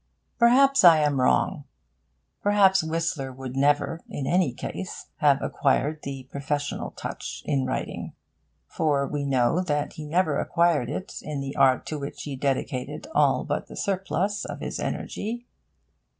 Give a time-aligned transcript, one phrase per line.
[0.39, 1.65] Perhaps I am wrong.
[2.41, 8.13] Perhaps Whistler would never, in any case, have acquired the professional touch in writing.
[8.65, 13.05] For we know that he never acquired it in the art to which he dedicated
[13.13, 15.45] all but the surplus of his energy.